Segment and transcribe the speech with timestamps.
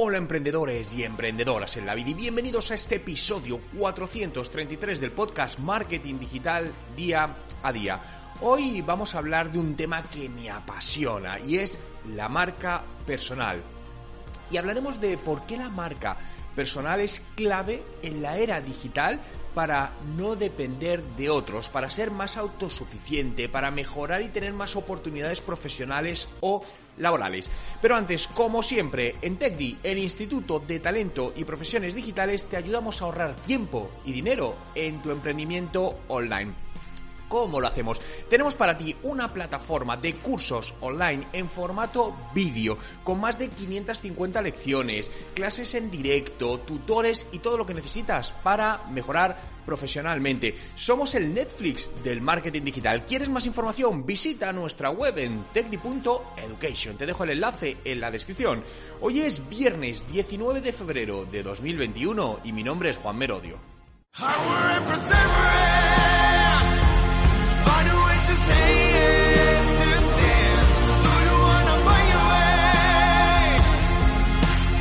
[0.00, 5.58] Hola emprendedores y emprendedoras en la vida y bienvenidos a este episodio 433 del podcast
[5.58, 8.00] Marketing Digital Día a Día.
[8.40, 11.80] Hoy vamos a hablar de un tema que me apasiona y es
[12.14, 13.60] la marca personal.
[14.52, 16.16] Y hablaremos de por qué la marca
[16.54, 19.20] personal es clave en la era digital
[19.54, 25.40] para no depender de otros, para ser más autosuficiente, para mejorar y tener más oportunidades
[25.40, 26.62] profesionales o
[26.96, 27.50] laborales.
[27.80, 33.00] Pero antes, como siempre, en TechDi, el Instituto de Talento y Profesiones Digitales, te ayudamos
[33.00, 36.67] a ahorrar tiempo y dinero en tu emprendimiento online.
[37.28, 38.00] ¿Cómo lo hacemos?
[38.28, 44.42] Tenemos para ti una plataforma de cursos online en formato vídeo, con más de 550
[44.42, 50.54] lecciones, clases en directo, tutores y todo lo que necesitas para mejorar profesionalmente.
[50.74, 53.04] Somos el Netflix del marketing digital.
[53.04, 54.06] ¿Quieres más información?
[54.06, 56.96] Visita nuestra web en techdi.education.
[56.96, 58.64] Te dejo el enlace en la descripción.
[59.02, 63.58] Hoy es viernes 19 de febrero de 2021 y mi nombre es Juan Merodio.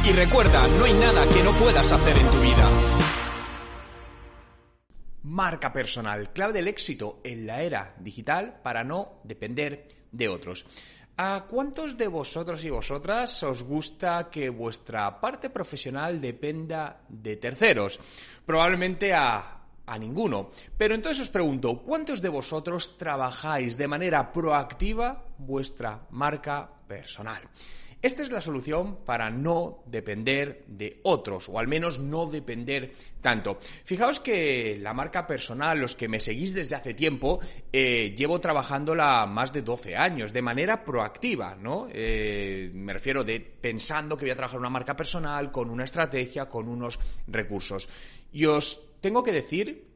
[0.08, 2.69] Y recuerda, no hay nada que no puedas hacer en tu vida.
[5.23, 10.66] Marca personal, clave del éxito en la era digital para no depender de otros.
[11.17, 17.99] ¿A cuántos de vosotros y vosotras os gusta que vuestra parte profesional dependa de terceros?
[18.45, 20.52] Probablemente a a ninguno.
[20.77, 27.42] Pero entonces os pregunto, ¿cuántos de vosotros trabajáis de manera proactiva vuestra marca personal?
[27.99, 33.57] Esta es la solución para no depender de otros, o al menos no depender tanto.
[33.85, 37.39] Fijaos que la marca personal, los que me seguís desde hace tiempo,
[37.73, 41.87] eh, llevo trabajándola más de 12 años, de manera proactiva, ¿no?
[41.91, 46.47] Eh, me refiero de pensando que voy a trabajar una marca personal, con una estrategia,
[46.47, 47.89] con unos recursos.
[48.31, 49.87] Y os tengo que decir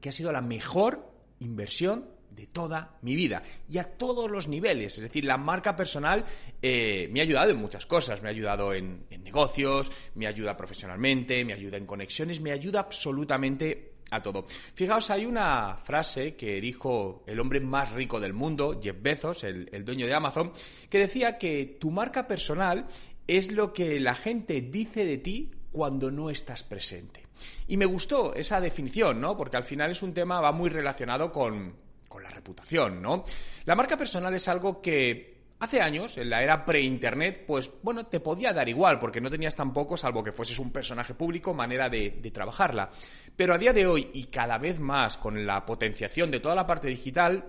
[0.00, 4.96] que ha sido la mejor inversión de toda mi vida y a todos los niveles.
[4.96, 6.24] Es decir, la marca personal
[6.62, 8.22] eh, me ha ayudado en muchas cosas.
[8.22, 13.94] Me ha ayudado en, negocios, me ayuda profesionalmente, me ayuda en conexiones, me ayuda absolutamente
[14.10, 14.46] a todo.
[14.74, 19.84] Fijaos, hay una frase que dijo el hombre más rico del mundo, Jeff Bezos, el
[19.84, 20.52] dueño de Amazon,
[20.88, 22.86] que decía que tu marca personal
[23.26, 27.28] es lo que la gente dice de ti cuando no estás presente.
[27.66, 29.36] Y me gustó esa definición, ¿no?
[29.36, 31.74] Porque al final es un tema, va muy relacionado con,
[32.08, 33.24] con la reputación, ¿no?
[33.64, 38.20] La marca personal es algo que Hace años, en la era pre-internet, pues bueno, te
[38.20, 42.10] podía dar igual, porque no tenías tampoco, salvo que fueses un personaje público, manera de,
[42.22, 42.90] de, trabajarla.
[43.34, 46.64] Pero a día de hoy, y cada vez más con la potenciación de toda la
[46.64, 47.44] parte digital,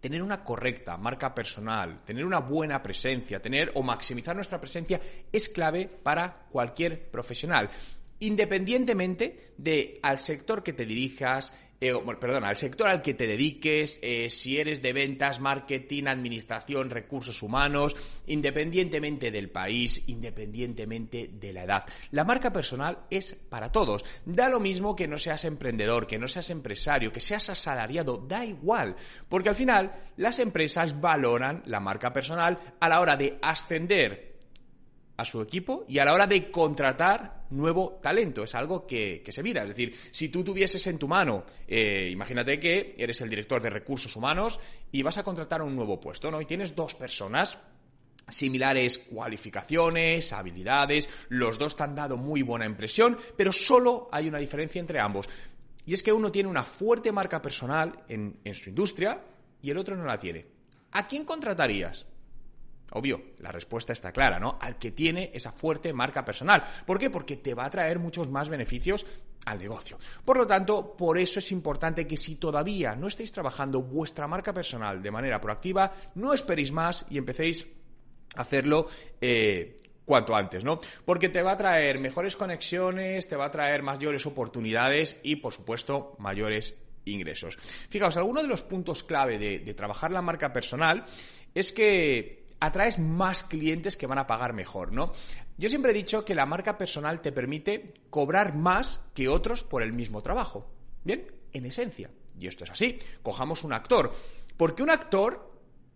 [0.00, 5.48] tener una correcta marca personal, tener una buena presencia, tener o maximizar nuestra presencia es
[5.48, 7.70] clave para cualquier profesional
[8.20, 13.98] independientemente de al sector que te dirijas, eh, perdona, al sector al que te dediques,
[14.02, 17.96] eh, si eres de ventas, marketing, administración, recursos humanos,
[18.26, 21.84] independientemente del país, independientemente de la edad.
[22.10, 24.04] La marca personal es para todos.
[24.26, 28.44] Da lo mismo que no seas emprendedor, que no seas empresario, que seas asalariado, da
[28.44, 28.94] igual,
[29.28, 34.29] porque al final las empresas valoran la marca personal a la hora de ascender
[35.20, 38.42] a su equipo y a la hora de contratar nuevo talento.
[38.42, 39.62] Es algo que, se mira.
[39.62, 43.68] Es decir, si tú tuvieses en tu mano, eh, imagínate que eres el director de
[43.68, 44.58] recursos humanos
[44.90, 46.40] y vas a contratar un nuevo puesto, ¿no?
[46.40, 47.58] Y tienes dos personas
[48.28, 54.38] similares cualificaciones, habilidades, los dos te han dado muy buena impresión, pero solo hay una
[54.38, 55.28] diferencia entre ambos.
[55.84, 59.20] Y es que uno tiene una fuerte marca personal en, en su industria
[59.60, 60.46] y el otro no la tiene.
[60.92, 62.06] ¿A quién contratarías?
[62.92, 64.58] Obvio, la respuesta está clara, ¿no?
[64.60, 66.62] Al que tiene esa fuerte marca personal.
[66.86, 67.10] ¿Por qué?
[67.10, 69.06] Porque te va a traer muchos más beneficios
[69.46, 69.98] al negocio.
[70.24, 74.52] Por lo tanto, por eso es importante que si todavía no estáis trabajando vuestra marca
[74.52, 77.66] personal de manera proactiva, no esperéis más y empecéis
[78.36, 78.88] a hacerlo
[79.20, 80.80] eh, cuanto antes, ¿no?
[81.04, 85.52] Porque te va a traer mejores conexiones, te va a traer mayores oportunidades y, por
[85.52, 87.56] supuesto, mayores ingresos.
[87.88, 91.04] Fijaos, alguno de los puntos clave de trabajar la marca personal
[91.54, 95.12] es que atraes más clientes que van a pagar mejor, ¿no?
[95.56, 99.82] Yo siempre he dicho que la marca personal te permite cobrar más que otros por
[99.82, 100.70] el mismo trabajo.
[101.02, 102.10] Bien, en esencia.
[102.38, 102.98] Y esto es así.
[103.22, 104.12] Cojamos un actor.
[104.56, 105.50] Porque un actor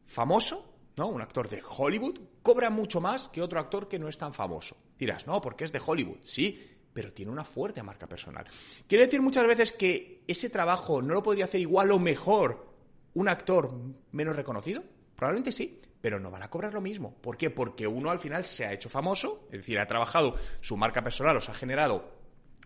[0.07, 1.09] famoso, ¿no?
[1.09, 4.77] Un actor de Hollywood cobra mucho más que otro actor que no es tan famoso.
[4.99, 6.19] Dirás, no, porque es de Hollywood.
[6.23, 6.59] Sí,
[6.93, 8.47] pero tiene una fuerte marca personal.
[8.87, 12.75] Quiere decir muchas veces que ese trabajo no lo podría hacer igual o mejor
[13.15, 13.75] un actor
[14.13, 14.83] menos reconocido.
[15.17, 17.15] Probablemente sí, pero no van a cobrar lo mismo.
[17.15, 17.49] ¿Por qué?
[17.49, 21.39] Porque uno al final se ha hecho famoso, es decir, ha trabajado su marca personal,
[21.39, 22.13] os ha generado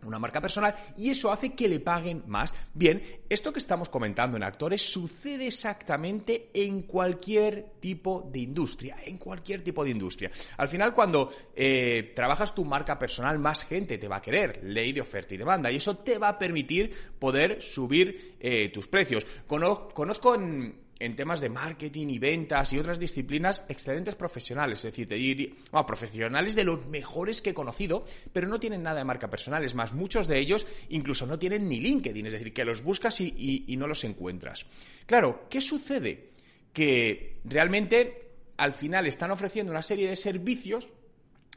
[0.03, 2.53] una marca personal y eso hace que le paguen más.
[2.75, 9.19] Bien, esto que estamos comentando en actores sucede exactamente en cualquier tipo de industria, en
[9.19, 10.33] cualquier tipo de industria.
[10.57, 14.93] Al final, cuando eh, trabajas tu marca personal, más gente te va a querer, ley
[14.93, 19.25] de oferta y demanda, y eso te va a permitir poder subir eh, tus precios.
[19.47, 25.07] Conozco en en temas de marketing y ventas y otras disciplinas excelentes profesionales, es decir,
[25.07, 25.55] de
[25.87, 29.65] profesionales de los mejores que he conocido, pero no tienen nada de marca personal.
[29.65, 33.21] Es más, muchos de ellos incluso no tienen ni LinkedIn, es decir, que los buscas
[33.21, 34.67] y no los encuentras.
[35.07, 36.31] Claro, ¿qué sucede?
[36.73, 40.89] Que realmente al final están ofreciendo una serie de servicios,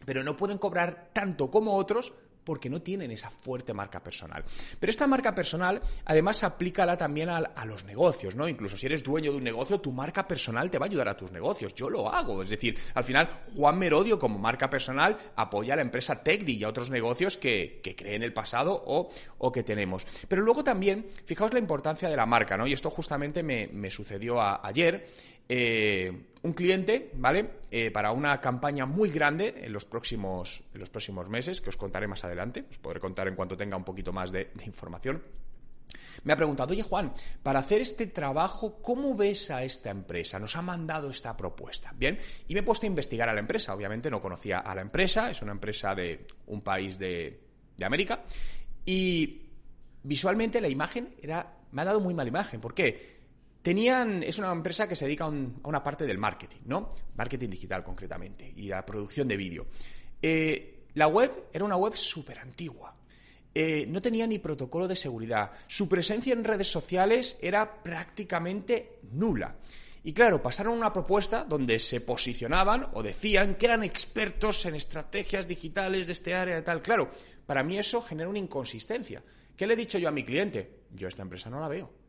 [0.05, 4.43] pero no pueden cobrar tanto como otros porque no tienen esa fuerte marca personal.
[4.79, 8.47] Pero esta marca personal, además, aplícala también a, los negocios, ¿no?
[8.47, 11.17] Incluso si eres dueño de un negocio, tu marca personal te va a ayudar a
[11.17, 11.73] tus negocios.
[11.75, 12.41] Yo lo hago.
[12.41, 16.63] Es decir, al final, Juan Merodio, como marca personal, apoya a la empresa TechDi y
[16.63, 20.05] a otros negocios que, que creen el pasado o, o, que tenemos.
[20.27, 22.67] Pero luego también, fijaos la importancia de la marca, ¿no?
[22.67, 25.07] Y esto justamente me, sucedió ayer.
[25.53, 26.09] Eh,
[26.43, 27.59] un cliente, ¿vale?
[27.69, 32.07] Eh, para una campaña muy grande en los, próximos, los próximos meses, que os contaré
[32.07, 35.21] más adelante, os podré contar en cuanto tenga un poquito más de, información.
[36.23, 37.11] Me ha preguntado, oye Juan,
[37.43, 40.39] para hacer este trabajo, ¿cómo ves a esta empresa?
[40.39, 41.91] Nos ha mandado esta propuesta.
[41.97, 43.75] Bien, y me he puesto a investigar a la empresa.
[43.75, 47.41] Obviamente no conocía a la empresa, es una empresa de un país de,
[47.75, 48.23] de América.
[48.85, 49.49] Y
[50.01, 52.61] visualmente la imagen era, me ha dado muy mala imagen.
[52.61, 53.20] ¿Por qué?
[53.61, 56.89] Tenían, es una empresa que se dedica a, una parte del marketing, ¿no?
[57.15, 59.67] Marketing digital concretamente y a la producción de vídeo.
[60.21, 62.95] Eh, la web era una web súper antigua.
[63.53, 65.51] Eh, no tenía ni protocolo de seguridad.
[65.67, 69.57] Su presencia en redes sociales era prácticamente nula.
[70.03, 75.47] Y claro, pasaron una propuesta donde se posicionaban o decían que eran expertos en estrategias
[75.47, 76.81] digitales de este área y tal.
[76.81, 77.11] Claro,
[77.45, 79.21] para mí eso genera una inconsistencia.
[79.55, 80.85] ¿Qué le he dicho yo a mi cliente?
[80.91, 82.00] Yo esta empresa no la veo.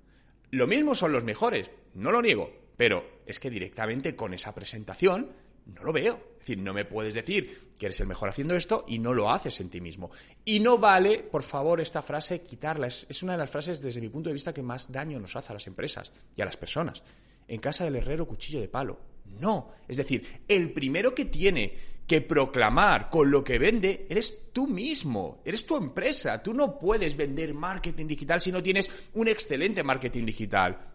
[0.53, 5.33] Lo mismo son los mejores, no lo niego, pero es que directamente con esa presentación
[5.65, 6.33] no lo veo.
[6.35, 9.31] Es decir, no me puedes decir que eres el mejor haciendo esto y no lo
[9.31, 10.11] haces en ti mismo.
[10.45, 12.89] Y no vale, por favor, esta frase quitarla.
[12.89, 15.53] Es, una de las frases, desde mi punto de vista, que más daño nos hace
[15.53, 17.03] a las empresas y a las personas.
[17.49, 19.01] En casa del herrero, cuchillo de palo.
[19.25, 19.73] No.
[19.89, 21.75] Es decir, el primero que tiene
[22.07, 26.43] que proclamar con lo que vende eres tú mismo, eres tu empresa.
[26.43, 30.92] Tú no puedes vender marketing digital si no tienes un excelente marketing digital.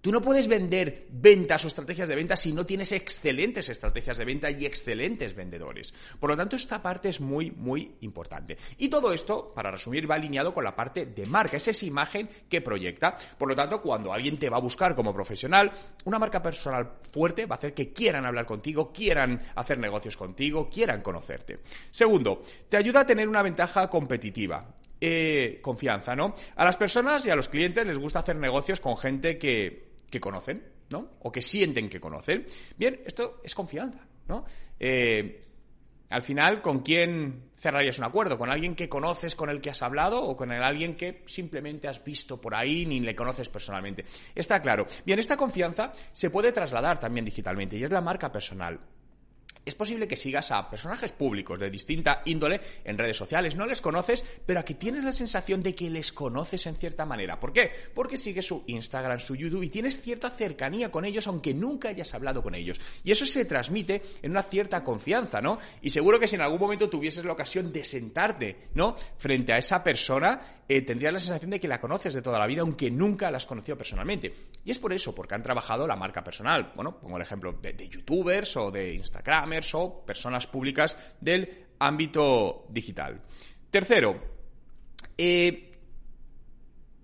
[0.00, 4.24] Tú no puedes vender ventas o estrategias de ventas si no tienes excelentes estrategias de
[4.24, 5.92] venta y excelentes vendedores.
[6.20, 8.56] Por lo tanto, esta parte es muy, muy importante.
[8.78, 11.56] Y todo esto, para resumir, va alineado con la parte de marca.
[11.56, 13.16] Es esa imagen que proyecta.
[13.36, 15.70] Por lo tanto, cuando alguien te va a buscar como profesional,
[16.04, 20.70] una marca personal fuerte va a hacer que quieran hablar contigo, quieran hacer negocios contigo,
[20.70, 21.58] quieran conocerte.
[21.90, 24.64] Segundo, te ayuda a tener una ventaja competitiva.
[25.00, 26.34] Eh, confianza, ¿no?
[26.56, 30.20] A las personas y a los clientes les gusta hacer negocios con gente que que
[30.20, 31.10] conocen, ¿no?
[31.20, 32.46] O que sienten que conocen.
[32.76, 34.44] Bien, esto es confianza, ¿no?
[34.78, 35.44] Eh,
[36.10, 38.38] al final, ¿con quién cerrarías un acuerdo?
[38.38, 42.02] ¿Con alguien que conoces, con el que has hablado, o con alguien que simplemente has
[42.02, 44.04] visto por ahí ni le conoces personalmente?
[44.34, 44.86] Está claro.
[45.04, 48.80] Bien, esta confianza se puede trasladar también digitalmente y es la marca personal
[49.68, 53.80] es posible que sigas a personajes públicos de distinta índole en redes sociales, no les
[53.80, 57.38] conoces, pero aquí tienes la sensación de que les conoces en cierta manera.
[57.38, 57.70] ¿Por qué?
[57.94, 62.14] Porque sigues su Instagram, su YouTube y tienes cierta cercanía con ellos aunque nunca hayas
[62.14, 62.80] hablado con ellos.
[63.04, 65.58] Y eso se transmite en una cierta confianza, ¿no?
[65.82, 68.96] Y seguro que si en algún momento tuvieses la ocasión de sentarte, ¿no?
[69.16, 72.46] Frente a esa persona, eh, tendrías la sensación de que la conoces de toda la
[72.46, 74.32] vida aunque nunca la has conocido personalmente.
[74.64, 76.72] Y es por eso, porque han trabajado la marca personal.
[76.74, 82.66] Bueno, pongo el ejemplo de, de youtubers o de Instagramers o personas públicas del ámbito
[82.68, 83.20] digital.
[83.70, 84.20] Tercero,
[85.16, 85.72] eh,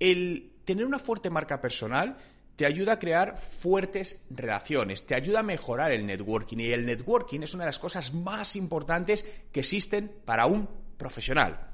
[0.00, 2.16] el tener una fuerte marca personal
[2.56, 7.40] te ayuda a crear fuertes relaciones, te ayuda a mejorar el networking y el networking
[7.40, 11.72] es una de las cosas más importantes que existen para un profesional.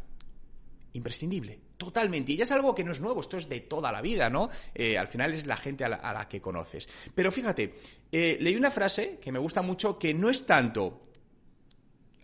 [0.93, 2.33] Imprescindible, totalmente.
[2.33, 4.51] Y ya es algo que no es nuevo, esto es de toda la vida, ¿no?
[4.75, 6.87] Eh, al final es la gente a la, que conoces.
[7.15, 7.75] Pero fíjate,
[8.13, 11.01] eh, leí una frase que me gusta mucho que no es tanto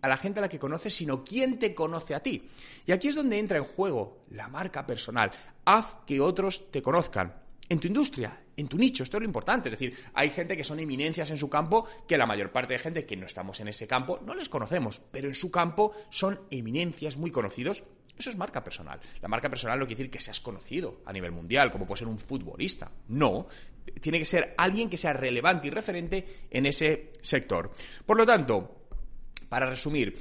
[0.03, 2.51] a la gente a la que conoces, sino quién te conoce a ti.
[2.85, 5.31] Y aquí es donde entra en juego la marca personal.
[5.65, 7.35] Haz que otros te conozcan.
[7.69, 9.71] En tu industria, en tu nicho, esto es lo importante.
[9.71, 12.79] Es decir, hay gente que son eminencias en su campo, que la mayor parte de
[12.79, 16.41] gente que no estamos en ese campo no les conocemos, pero en su campo son
[16.51, 17.83] eminencias muy conocidos
[18.19, 19.01] Eso es marca personal.
[19.21, 22.09] La marca personal no quiere decir que seas conocido a nivel mundial, como puede ser
[22.09, 22.91] un futbolista.
[23.09, 23.47] No.
[24.01, 27.71] Tiene que ser alguien que sea relevante y referente en ese sector.
[28.05, 28.87] Por lo tanto,
[29.49, 30.17] para resumir,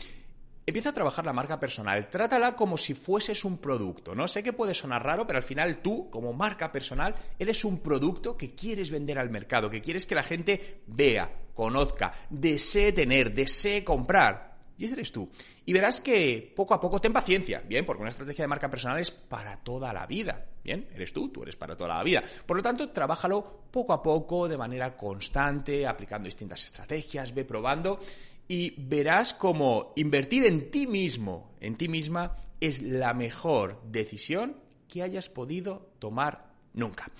[0.67, 4.27] Empieza a trabajar la marca personal, trátala como si fueses un producto, ¿no?
[4.27, 8.35] Sé que puede sonar raro, pero al final tú, como marca personal, eres un producto
[8.35, 13.83] que quieres vender al mercado, que quieres que la gente vea, conozca, desee tener, desee
[13.83, 14.54] comprar.
[14.77, 15.29] Y ese eres tú.
[15.65, 17.85] Y verás que poco a poco ten paciencia, ¿bien?
[17.85, 20.87] Porque una estrategia de marca personal es para toda la vida, ¿bien?
[20.93, 22.21] Eres tú, tú eres para toda la vida.
[22.45, 27.99] Por lo tanto, trabájalo poco a poco, de manera constante, aplicando distintas estrategias, ve probando
[28.47, 35.01] y verás como invertir en ti mismo, en ti misma, es la mejor decisión que
[35.01, 37.11] hayas podido tomar nunca.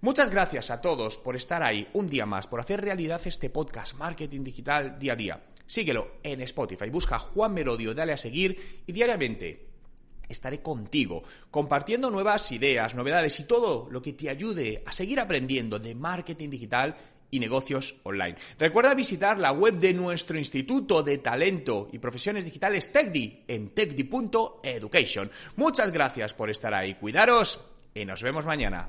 [0.00, 3.96] Muchas gracias a todos por estar ahí un día más, por hacer realidad este podcast
[3.96, 5.40] Marketing Digital día a día.
[5.66, 9.68] Síguelo en Spotify, busca Juan Merodio, dale a seguir y diariamente
[10.28, 15.78] estaré contigo, compartiendo nuevas ideas, novedades y todo lo que te ayude a seguir aprendiendo
[15.78, 16.96] de marketing digital
[17.30, 18.36] y negocios online.
[18.58, 25.30] Recuerda visitar la web de nuestro Instituto de Talento y Profesiones Digitales TechDi en techdi.education.
[25.56, 26.94] Muchas gracias por estar ahí.
[26.94, 27.60] Cuidaros
[27.92, 28.88] y nos vemos mañana.